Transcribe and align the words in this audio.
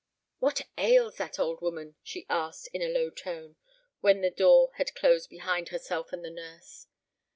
"What 0.39 0.61
ails 0.79 1.17
that 1.17 1.37
old 1.37 1.61
woman?" 1.61 1.93
she 2.01 2.25
asked, 2.27 2.69
in 2.73 2.81
a 2.81 2.87
low 2.89 3.11
tone, 3.11 3.55
when 3.99 4.21
the 4.21 4.31
door 4.31 4.71
had 4.77 4.95
closed 4.95 5.29
behind 5.29 5.69
herself 5.69 6.11
and 6.11 6.25
the 6.25 6.31
nurse. 6.31 6.87